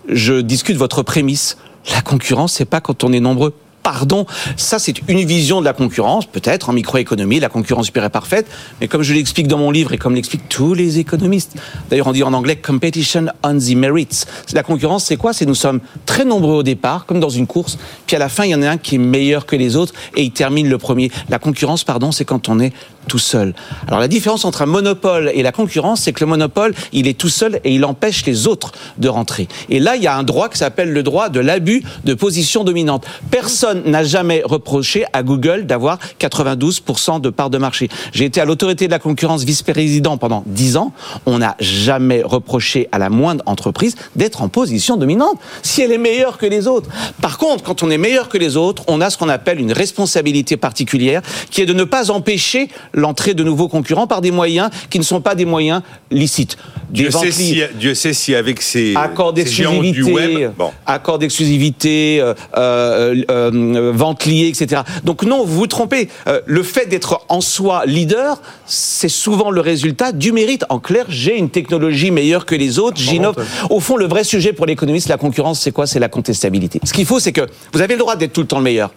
[0.09, 1.57] Je discute votre prémisse.
[1.93, 4.27] La concurrence, c'est pas quand on est nombreux pardon.
[4.57, 8.47] Ça, c'est une vision de la concurrence, peut-être en microéconomie, la concurrence super parfaite.
[8.81, 11.55] Mais comme je l'explique dans mon livre et comme l'expliquent tous les économistes,
[11.91, 14.25] d'ailleurs on dit en anglais competition on the merits.
[14.53, 15.33] La concurrence, c'est quoi?
[15.33, 18.45] C'est nous sommes très nombreux au départ, comme dans une course, puis à la fin,
[18.45, 20.79] il y en a un qui est meilleur que les autres et il termine le
[20.79, 21.11] premier.
[21.29, 22.73] La concurrence, pardon, c'est quand on est
[23.07, 23.55] tout seul.
[23.87, 27.19] Alors la différence entre un monopole et la concurrence, c'est que le monopole, il est
[27.19, 29.49] tout seul et il empêche les autres de rentrer.
[29.69, 32.65] Et là, il y a un droit qui s'appelle le droit de l'abus de position
[32.65, 33.07] dominante.
[33.31, 37.89] Personne n'a jamais reproché à Google d'avoir 92% de part de marché.
[38.13, 40.93] J'ai été à l'autorité de la concurrence vice-président pendant 10 ans.
[41.27, 45.99] On n'a jamais reproché à la moindre entreprise d'être en position dominante si elle est
[45.99, 46.89] meilleure que les autres.
[47.21, 49.73] Par contre, quand on est meilleur que les autres, on a ce qu'on appelle une
[49.73, 54.71] responsabilité particulière qui est de ne pas empêcher l'entrée de nouveaux concurrents par des moyens
[54.91, 56.57] qui ne sont pas des moyens licites.
[56.91, 60.71] Dieu, sait si, Dieu sait si avec ces accords d'exclusivité, bon.
[60.87, 64.83] accords d'exclusivité, euh, euh, euh, ventes liées, etc.
[65.03, 66.09] Donc non, vous vous trompez.
[66.29, 70.65] Euh, le fait d'être en soi leader, c'est souvent le résultat du mérite.
[70.69, 73.37] En clair, j'ai une technologie meilleure que les autres, j'innove.
[73.71, 75.87] Au fond, le vrai sujet pour l'économiste, la concurrence, c'est quoi?
[75.87, 76.81] C'est la contestabilité.
[76.85, 78.91] Ce qu'il faut, c'est que vous avez le droit d'être tout le temps le meilleur.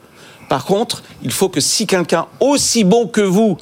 [0.49, 3.57] Par contre, il faut que si quelqu'un aussi bon que vous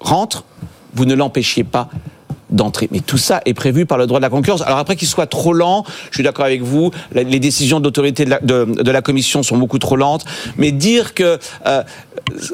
[0.00, 0.44] rentre,
[0.94, 1.88] vous ne l'empêchiez pas
[2.50, 2.88] d'entrée.
[2.92, 4.62] Mais tout ça est prévu par le droit de la concurrence.
[4.62, 8.64] Alors après qu'il soit trop lent, je suis d'accord avec vous, les décisions d'autorité de,
[8.82, 10.24] de, la Commission sont beaucoup trop lentes,
[10.56, 11.82] mais dire que euh,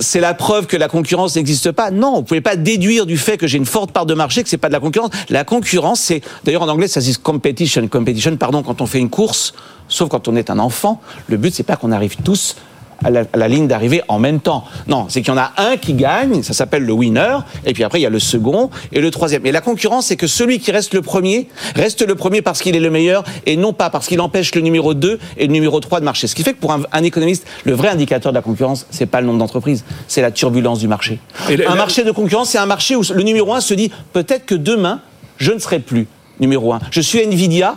[0.01, 3.37] c'est la preuve que la concurrence n'existe pas, non, vous pouvez pas déduire du fait
[3.37, 5.11] que j'ai une forte part de marché que c'est pas de la concurrence.
[5.29, 8.99] La concurrence, c'est, d'ailleurs en anglais ça se dit competition, competition, pardon, quand on fait
[8.99, 9.55] une course,
[9.89, 12.57] sauf quand on est un enfant, le but c'est pas qu'on arrive tous
[13.05, 14.65] à la, ligne d'arrivée en même temps.
[14.87, 17.85] Non, c'est qu'il y en a un qui gagne, ça s'appelle le winner, et puis
[17.85, 19.45] après il y a le second et le troisième.
[19.47, 22.77] Et la concurrence, c'est que celui qui reste le premier reste le premier parce qu'il
[22.77, 25.81] est le meilleur et non pas parce qu'il empêche le numéro 2 et le numéro
[25.81, 26.27] 3 de marcher.
[26.27, 29.21] Ce qui fait que pour un, économiste, le vrai indicateur de la concurrence, c'est pas
[29.21, 31.19] le nombre d'entreprises, c'est la turbulence du marché.
[31.49, 34.55] un marché de concurrence, c'est un marché où le numéro 1 se dit peut-être que
[34.55, 35.01] demain,
[35.39, 36.07] je ne serai plus
[36.41, 36.81] numéro 1.
[36.91, 37.77] Je suis Nvidia,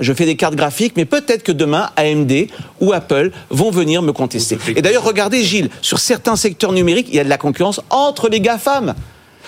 [0.00, 2.32] je fais des cartes graphiques, mais peut-être que demain, AMD
[2.80, 4.58] ou Apple vont venir me contester.
[4.76, 8.28] Et d'ailleurs, regardez Gilles, sur certains secteurs numériques, il y a de la concurrence entre
[8.28, 8.94] les GAFAM.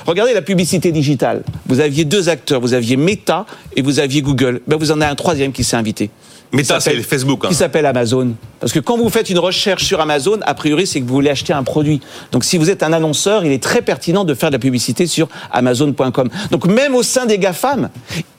[0.06, 1.42] Regardez la publicité digitale.
[1.66, 3.44] Vous aviez deux acteurs, vous aviez Meta
[3.76, 4.60] et vous aviez Google.
[4.66, 6.10] Ben, vous en avez un troisième qui s'est invité.
[6.52, 7.44] Meta, c'est Facebook.
[7.44, 7.48] Hein.
[7.48, 8.34] Qui s'appelle Amazon.
[8.60, 11.30] Parce que quand vous faites une recherche sur Amazon, a priori, c'est que vous voulez
[11.30, 12.00] acheter un produit.
[12.32, 15.06] Donc si vous êtes un annonceur, il est très pertinent de faire de la publicité
[15.06, 16.28] sur Amazon.com.
[16.50, 17.88] Donc même au sein des GAFAM,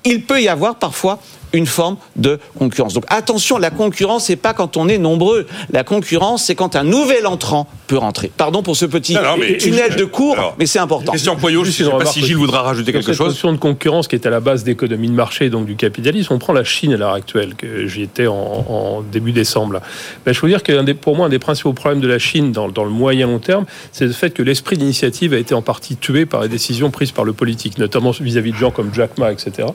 [0.05, 1.19] il peut y avoir parfois
[1.53, 2.93] une forme de concurrence.
[2.93, 5.47] Donc attention, la concurrence, c'est pas quand on est nombreux.
[5.71, 8.31] La concurrence, c'est quand un nouvel entrant peut rentrer.
[8.35, 9.17] Pardon pour ce petit
[9.59, 11.11] tunnel de cours, mais c'est important.
[11.11, 13.17] Question Poyot, je ne sais pas si Gilles voudra rajouter quelque chose.
[13.17, 16.33] Cette notion de concurrence qui est à la base d'économie de marché, donc du capitalisme,
[16.33, 19.81] on prend la Chine à l'heure actuelle, que j'y étais en, début décembre.
[20.25, 22.67] Ben, je veux dire que pour moi, un des principaux problèmes de la Chine dans,
[22.67, 26.25] le moyen long terme, c'est le fait que l'esprit d'initiative a été en partie tué
[26.25, 29.67] par les décisions prises par le politique, notamment vis-à-vis de gens comme Jack Ma, etc.,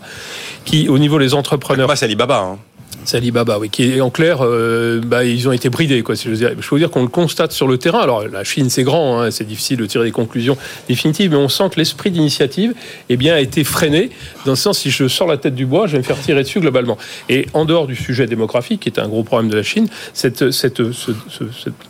[0.64, 1.96] qui, au niveau des entrepreneurs...
[1.96, 2.40] c'est Alibaba.
[2.40, 2.59] Hein.
[3.07, 6.03] C'est Alibaba, oui, qui est en clair, euh, bah, ils ont été bridés.
[6.03, 6.51] Quoi, je, veux dire.
[6.59, 8.01] je veux dire qu'on le constate sur le terrain.
[8.01, 10.57] Alors la Chine, c'est grand, hein, c'est difficile de tirer des conclusions
[10.88, 12.75] définitives, mais on sent que l'esprit d'initiative
[13.09, 14.11] eh bien, a été freiné.
[14.47, 16.43] Dans le sens, si je sors la tête du bois, je vais me faire tirer
[16.43, 16.97] dessus globalement.
[17.29, 20.53] Et en dehors du sujet démographique, qui est un gros problème de la Chine, cette,
[20.53, 20.81] cette,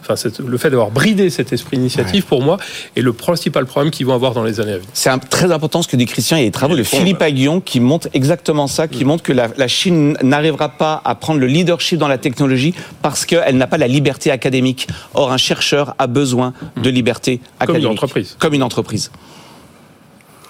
[0.00, 0.14] enfin,
[0.44, 2.56] le fait d'avoir bridé cet esprit d'initiative, pour moi,
[2.96, 4.88] est le principal problème qu'ils vont avoir dans les années à venir.
[4.94, 6.38] C'est très important ce que dit Christian.
[6.38, 9.34] Il y a des travaux de Philippe Aguillon qui montrent exactement ça, qui montrent que
[9.34, 13.66] la, la Chine n'arrivera pas à prendre le leadership dans la technologie parce qu'elle n'a
[13.66, 14.88] pas la liberté académique.
[15.12, 17.66] Or, un chercheur a besoin de liberté académique.
[17.66, 18.36] Comme une entreprise.
[18.38, 19.10] Comme une entreprise.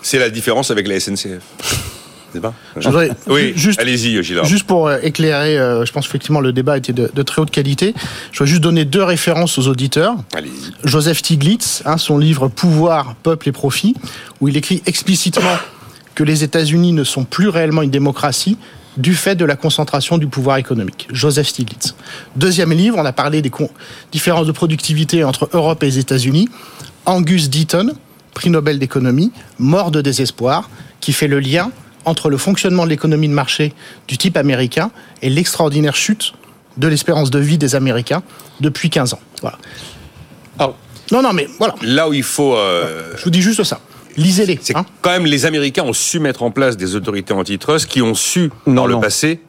[0.02, 1.95] C'est la différence avec la SNCF.
[2.40, 2.54] Pas
[3.26, 4.40] oui, juste, allez-y, Gilles.
[4.44, 7.94] Juste pour euh, éclairer, euh, je pense effectivement le débat était de, très haute qualité.
[8.32, 10.16] Je vais juste donner deux références aux auditeurs.
[10.84, 13.94] Joseph Tiglitz, hein, son livre Pouvoir, peuple et profit,
[14.40, 15.56] où il écrit explicitement
[16.14, 18.56] que les États-Unis ne sont plus réellement une démocratie,
[18.96, 21.06] du fait de la concentration du pouvoir économique.
[21.12, 21.94] Joseph Stiglitz.
[22.34, 23.52] Deuxième livre, on a parlé des
[24.12, 26.48] différences de productivité entre Europe et les États-Unis.
[27.04, 27.94] Angus Deaton,
[28.34, 30.70] prix Nobel d'économie, mort de désespoir,
[31.00, 31.70] qui fait le lien
[32.06, 33.74] entre le fonctionnement de l'économie de marché
[34.08, 34.90] du type américain
[35.20, 36.32] et l'extraordinaire chute
[36.78, 38.22] de l'espérance de vie des Américains
[38.60, 39.20] depuis 15 ans.
[39.42, 39.58] Voilà.
[41.12, 41.74] non, non, mais voilà.
[41.82, 42.56] Là où il faut.
[42.56, 43.80] Euh, Je vous dis juste ça.
[44.16, 44.58] Lisez-les.
[44.62, 44.86] C'est hein.
[45.02, 48.50] quand même les Américains ont su mettre en place des autorités antitrust qui ont su,
[48.66, 49.40] dans le passé,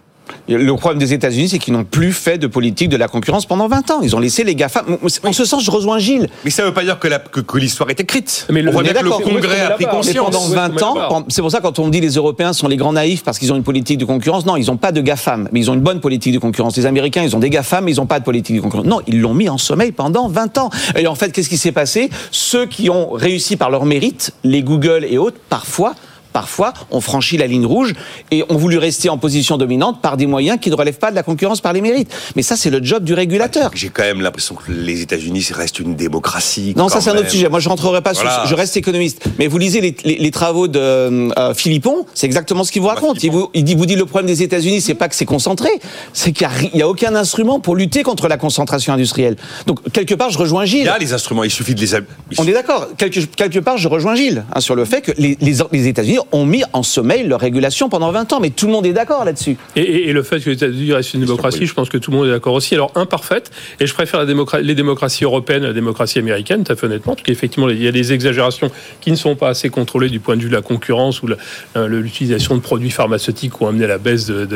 [0.48, 3.68] le problème des États-Unis, c'est qu'ils n'ont plus fait de politique de la concurrence pendant
[3.68, 4.00] 20 ans.
[4.02, 4.84] Ils ont laissé les GAFA.
[5.24, 6.30] En ce sens, je rejoins Gilles.
[6.46, 8.46] Mais ça ne veut pas dire que, que, l'histoire est écrite.
[8.50, 10.32] Mais le, on voit bien que le Congrès a pris conscience.
[10.32, 13.24] pendant 20 ans, c'est pour ça quand on dit les Européens sont les grands naïfs
[13.24, 15.72] parce qu'ils ont une politique de concurrence, non, ils n'ont pas de GAFAM, mais ils
[15.72, 16.78] ont une bonne politique de concurrence.
[16.78, 18.86] Les Américains, ils ont des GAFAM, mais ils n'ont pas de politique de concurrence.
[18.86, 20.70] Non, ils l'ont mis en sommeil pendant 20 ans.
[20.96, 22.10] Et en fait, qu'est-ce qui s'est passé?
[22.32, 25.96] Ceux qui ont réussi par leur mérite, les Google et autres, parfois,
[26.38, 27.96] parfois ont franchi la ligne rouge
[28.30, 31.16] et ont voulu rester en position dominante par des moyens qui ne relèvent pas de
[31.16, 32.14] la concurrence par les mérites.
[32.36, 33.72] Mais ça, c'est le job du régulateur.
[33.74, 36.76] J'ai quand même l'impression que les États-Unis restent une démocratie.
[36.78, 37.50] Non, ça c'est un autre sujet.
[37.50, 38.30] Moi, je rentrerai pas sur.
[38.46, 39.24] Je reste économiste.
[39.40, 43.24] Mais vous lisez les, travaux de euh, Philippon, c'est exactement ce qu'il vous raconte.
[43.24, 45.70] Il vous, il dit, vous dit le problème des États-Unis, c'est pas que c'est concentré,
[46.14, 49.38] c'est qu'il n'y a, aucun instrument pour lutter contre la concentration industrielle.
[49.66, 50.82] Donc quelque part, je rejoins Gilles.
[50.82, 51.96] Il y a les instruments, il suffit de les.
[52.38, 52.90] On est d'accord.
[52.98, 56.20] Quelque, quelque part, je rejoins Gilles hein, sur le fait que les, les, les États-Unis
[56.32, 58.40] ont mis en sommeil leur régulation pendant 20 ans.
[58.40, 59.58] Mais tout le monde est d'accord là-dessus.
[59.76, 62.28] Et, le fait que les États-Unis restent une démocratie, je pense que tout le monde
[62.28, 62.74] est d'accord aussi.
[62.74, 64.28] Alors, imparfaite, et je préfère la
[64.62, 67.88] les démocraties européennes à la démocratie américaine, tout à fait honnêtement, parce qu'effectivement, il y
[67.88, 70.62] a des exagérations qui ne sont pas assez contrôlées du point de vue de la
[70.62, 71.28] concurrence ou
[71.76, 74.48] euh, l'utilisation de produits pharmaceutiques qui ont amené à la baisse de,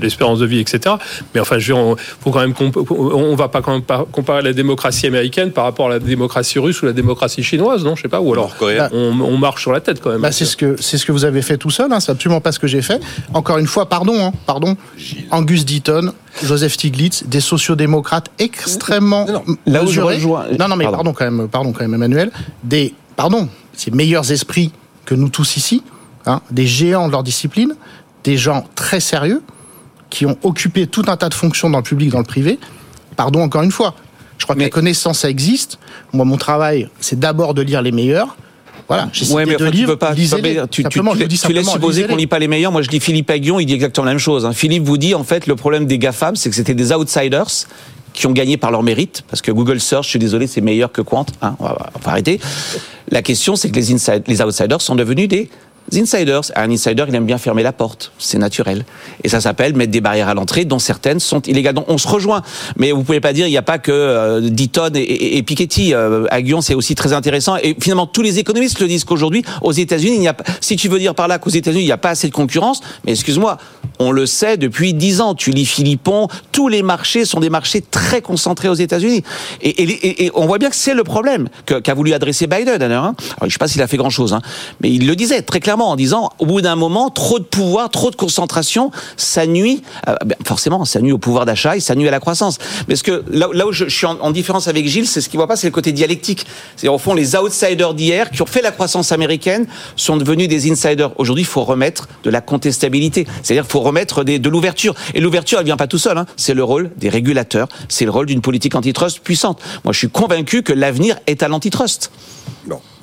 [0.00, 0.96] l'espérance de vie, etc.
[1.34, 2.54] Mais enfin, je on, faut quand même
[2.90, 6.58] on va pas quand même pas comparer la démocratie américaine par rapport à la démocratie
[6.58, 7.96] russe ou la démocratie chinoise, non?
[7.96, 8.20] Je sais pas.
[8.20, 8.54] Ou alors,
[8.92, 10.20] on, on, marche sur la tête quand même.
[10.20, 12.40] Bah, c'est ce que c'est ce que vous avez fait tout seul, hein, c'est absolument
[12.40, 13.00] pas ce que j'ai fait.
[13.32, 14.76] Encore une fois, pardon, hein, pardon.
[15.30, 19.24] Angus Deaton, Joseph Stiglitz, des sociodémocrates extrêmement
[19.66, 20.46] Là où je rejoins...
[20.58, 21.12] Non, non, mais pardon.
[21.12, 22.32] quand même, pardon quand même, Emmanuel.
[22.64, 24.72] Des, pardon, ces meilleurs esprits
[25.04, 25.84] que nous tous ici,
[26.26, 27.76] hein, des géants de leur discipline,
[28.24, 29.42] des gens très sérieux
[30.10, 32.58] qui ont occupé tout un tas de fonctions dans le public, dans le privé.
[33.14, 33.94] Pardon encore une fois.
[34.38, 35.78] Je crois que la connaissance, ça existe.
[36.12, 38.36] Moi, mon travail, c'est d'abord de lire les meilleurs.
[38.90, 40.92] Voilà, j'ai ouais, mais deux livres, tu peux pas, tu, tu,
[41.38, 42.72] tu, laisses supposer qu'on lit pas les meilleurs.
[42.72, 44.44] Moi, je lis Philippe Aguillon, il dit exactement la même chose.
[44.44, 44.52] Hein.
[44.52, 47.46] Philippe vous dit, en fait, le problème des GAFAM, c'est que c'était des outsiders
[48.14, 50.90] qui ont gagné par leur mérite, parce que Google Search, je suis désolé, c'est meilleur
[50.90, 51.24] que Quant.
[51.40, 52.40] Hein, on, va, on va arrêter.
[53.12, 55.48] La question, c'est que les, inside, les outsiders sont devenus des
[55.94, 56.42] insiders.
[56.56, 58.12] Un insider, il aime bien fermer la porte.
[58.18, 58.84] C'est naturel.
[59.24, 61.74] Et ça s'appelle mettre des barrières à l'entrée, dont certaines sont illégales.
[61.74, 62.42] Donc on se rejoint.
[62.76, 65.94] Mais vous pouvez pas dire, il n'y a pas que euh, Deaton et, et, Piketty.
[65.94, 67.56] Euh, Aguillon, c'est aussi très intéressant.
[67.56, 70.76] Et finalement, tous les économistes le disent qu'aujourd'hui, aux États-Unis, il n'y a pas, si
[70.76, 73.12] tu veux dire par là qu'aux États-Unis, il n'y a pas assez de concurrence, mais
[73.12, 73.58] excuse-moi,
[73.98, 75.34] on le sait depuis dix ans.
[75.34, 79.22] Tu lis Philippon, tous les marchés sont des marchés très concentrés aux États-Unis.
[79.62, 82.82] Et, on voit bien que c'est le problème qu'a voulu adresser Biden.
[82.82, 83.14] Hein.
[83.40, 84.40] je ne sais pas s'il a fait grand-chose, hein,
[84.80, 87.90] mais il le disait très clairement en disant, au bout d'un moment, trop de pouvoir,
[87.90, 91.94] trop de concentration, ça nuit, euh, ben, forcément, ça nuit au pouvoir d'achat et ça
[91.94, 92.58] nuit à la croissance.
[92.88, 95.46] Mais ce que là, où je, suis en, différence avec Gilles, c'est ce qu'il voit
[95.46, 96.46] pas, c'est le côté dialectique.
[96.76, 99.66] C'est-à-dire, au fond, les outsiders d'hier qui ont fait la croissance américaine
[99.96, 101.12] sont devenus des insiders.
[101.18, 103.26] Aujourd'hui, il faut remettre de la contestabilité.
[103.42, 104.94] C'est-à-dire, faut remettre de l'ouverture.
[105.14, 106.18] Et l'ouverture, elle vient pas tout seul.
[106.18, 106.26] Hein.
[106.36, 107.68] C'est le rôle des régulateurs.
[107.88, 109.60] C'est le rôle d'une politique antitrust puissante.
[109.84, 112.10] Moi, je suis convaincu que l'avenir est à l'antitrust.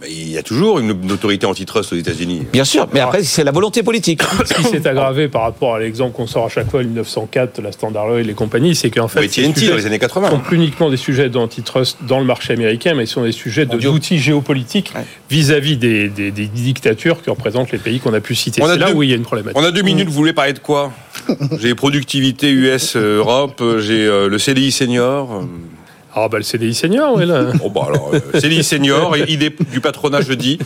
[0.07, 2.43] Il y a toujours une, autorité antitrust aux États-Unis.
[2.53, 4.21] Bien sûr, mais après, c'est la volonté politique.
[4.45, 7.61] Ce qui s'est aggravé par rapport à l'exemple qu'on sort à chaque fois, le 1904,
[7.61, 9.21] la Standard Oil et compagnie, c'est qu'en fait.
[9.21, 10.29] Oui, TNT dans les années 80.
[10.29, 14.19] sont plus uniquement des sujets d'antitrust dans le marché américain, mais sont des sujets d'outils
[14.19, 14.93] géopolitiques
[15.29, 18.61] vis-à-vis des, dictatures que représentent les pays qu'on a pu citer.
[18.61, 19.57] C'est là où il y a une problématique.
[19.59, 20.91] On a deux minutes, vous voulez parler de quoi?
[21.59, 25.43] J'ai productivité US, euh, Europe, euh, j'ai euh, le CDI senior.
[26.19, 27.51] Ah bah le CDI senior, oui là.
[27.59, 30.57] Bon bah alors, euh, CDI senior, idée du patronat jeudi,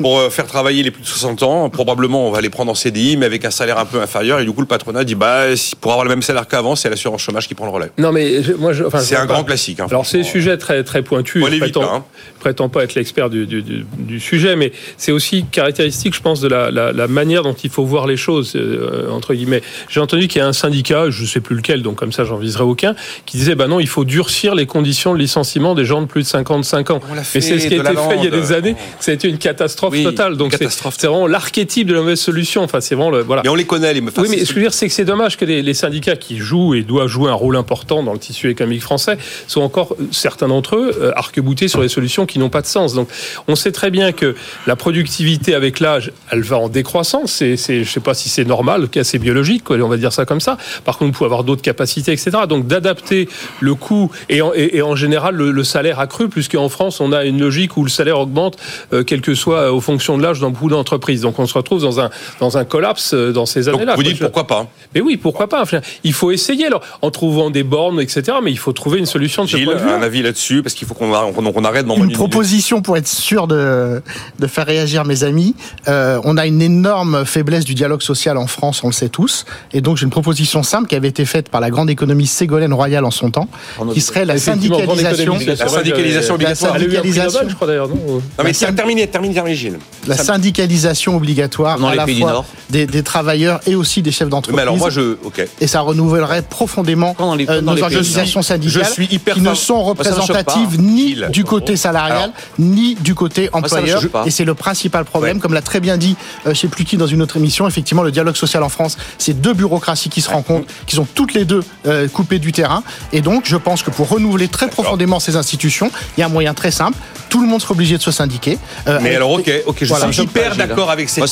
[0.00, 1.70] pour euh, faire travailler les plus de 60 ans.
[1.70, 4.40] Probablement on va les prendre en CDI, mais avec un salaire un peu inférieur.
[4.40, 5.44] Et du coup le patronat dit bah
[5.80, 7.92] pour avoir le même salaire qu'avant, c'est l'assurance chômage qui prend le relais.
[7.98, 9.78] Non mais moi je, enfin, c'est un grand classique.
[9.78, 11.40] Hein, alors c'est un sujet très très pointu.
[11.40, 12.04] je prétends, hein.
[12.40, 16.48] prétends pas être l'expert du, du, du, sujet, mais c'est aussi caractéristique, je pense, de
[16.48, 19.62] la, la, la, manière dont il faut voir les choses euh, entre guillemets.
[19.88, 22.38] J'ai entendu qu'il y a un syndicat, je sais plus lequel, donc comme ça j'en
[22.38, 25.84] viserai aucun, qui disait bah non, il faut durcir les conditions conditions de licenciement des
[25.84, 27.00] gens de plus de 55 ans.
[27.14, 28.76] Mais c'est ce qui a été fait il y a des années.
[28.98, 30.36] Ça a été une catastrophe totale.
[30.36, 32.62] Donc c'est vraiment l'archétype de la mauvaise solution.
[32.62, 33.42] Enfin, c'est vraiment le, voilà.
[33.42, 35.04] Mais on les connaît, les Oui, mais ce que je veux dire, c'est que c'est
[35.04, 38.50] dommage que les, syndicats qui jouent et doivent jouer un rôle important dans le tissu
[38.50, 42.62] économique français sont encore, certains d'entre eux, euh, arc-boutés sur les solutions qui n'ont pas
[42.62, 42.94] de sens.
[42.94, 43.08] Donc
[43.48, 44.34] on sait très bien que
[44.66, 47.32] la productivité avec l'âge, elle va en décroissance.
[47.32, 50.56] C'est, je sais pas si c'est normal, c'est biologique, on va dire ça comme ça.
[50.84, 52.30] Par contre, on peut avoir d'autres capacités, etc.
[52.48, 53.28] Donc d'adapter
[53.60, 57.40] le coût et, en, et, en général le, salaire accru, puisqu'en France, on a une
[57.40, 58.56] logique où le salaire augmente,
[58.92, 61.22] euh, quel que soit euh, aux fonctions de l'âge dans beaucoup d'entreprises.
[61.22, 63.94] Donc on se retrouve dans un, dans un collapse euh, dans ces années-là.
[63.94, 65.64] Vous dites pourquoi pas Mais oui, pourquoi pas
[66.04, 68.38] Il faut essayer, alors, en trouvant des bornes, etc.
[68.42, 69.90] Mais il faut trouver une solution de ce point de vue.
[69.90, 73.46] un avis là-dessus, parce qu'il faut qu'on on arrête dans Une proposition pour être sûr
[73.46, 74.02] de,
[74.38, 75.54] de faire réagir mes amis.
[75.86, 79.44] on a une énorme faiblesse du dialogue social en France, on le sait tous.
[79.72, 82.72] Et donc j'ai une proposition simple qui avait été faite par la grande économiste Ségolène
[82.72, 83.48] Royal en son temps,
[83.92, 86.74] qui serait la syndicalisation la syndicalisation obligatoire.
[86.74, 87.40] La syndicalisation.
[87.48, 89.78] je crois d'ailleurs, non Non, mais terminé, terminé, terminé, Gilles.
[90.06, 94.56] La syndicalisation obligatoire à la fois des, des, travailleurs et aussi des chefs d'entreprise.
[94.56, 95.46] Mais alors moi, je, ok.
[95.60, 100.80] Et ça renouvellerait profondément euh, nos organisations syndicales je suis hyper qui ne sont représentatives
[100.80, 104.02] ni du côté salarial ni du côté employeur.
[104.26, 106.96] Et c'est le principal problème, comme l'a très bien dit, euh, je sais plus qui
[106.96, 107.66] dans une autre émission.
[107.66, 111.34] Effectivement, le dialogue social en France, c'est deux bureaucraties qui se rencontrent, qui sont toutes
[111.34, 112.82] les deux euh, coupées du terrain.
[113.12, 116.30] Et donc, je pense que pour renouveler très profondément ces institutions, il y a un
[116.30, 116.98] moyen très simple.
[117.30, 118.58] Tout le monde sera obligé de se syndiquer.
[118.86, 121.24] Euh, mais alors, ok, ok, je suis hyper d'accord avec cette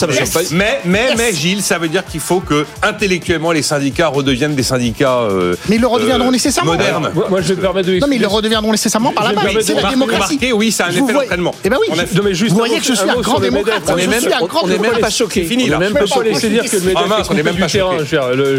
[0.52, 4.62] mais, mais, mais, Gilles, ça veut dire qu'il faut que intellectuellement les syndicats redeviennent des
[4.62, 5.18] syndicats.
[5.18, 6.72] Euh, mais ils le redeviendront euh, nécessairement.
[6.72, 7.11] Modernes.
[7.28, 7.98] Moi, je vais me permettre de.
[7.98, 9.46] Non, mais ils le redeviendront nécessairement par la base.
[9.61, 10.38] C'est la démocratie.
[10.54, 11.54] oui, ça a un effet d'entraînement.
[11.64, 11.94] Eh ben oui.
[12.48, 13.82] Vous voyez que je suis un grand démocrate.
[13.88, 15.44] On n'est même pas choqué.
[15.44, 15.76] Fini là.
[15.76, 17.96] On n'est même pas laisser dire que le MEDEF est même pas terrain.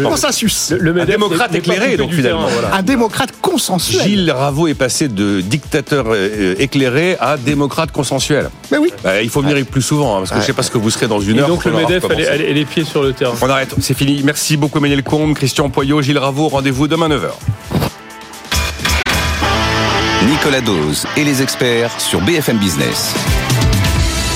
[0.04, 0.72] Consensus.
[0.78, 2.46] Le démocrate éclairé, donc finalement.
[2.72, 4.02] Un démocrate consensuel.
[4.02, 8.50] Gilles Raveau est passé de dictateur euh, éclairé à démocrate consensuel.
[8.70, 8.92] Mais oui.
[9.02, 10.78] Bah, il faut venir plus souvent, hein, parce que je ne sais pas ce que
[10.78, 11.48] vous serez dans une et heure.
[11.48, 13.34] Donc le MEDEF elle, les pieds sur le terrain.
[13.40, 14.22] On arrête, c'est fini.
[14.24, 16.48] Merci beaucoup Emmanuel Combe, Christian Poyot, Gilles Raveau.
[16.48, 17.30] Rendez-vous demain 9h.
[20.26, 23.14] Nicolas Dose et les experts sur BFM Business.